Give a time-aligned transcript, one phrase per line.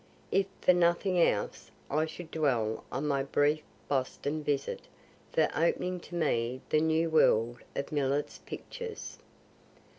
[0.31, 4.81] If for nothing else, I should dwell on my brief Boston visit
[5.31, 9.19] for opening to me the new world of Millet's pictures.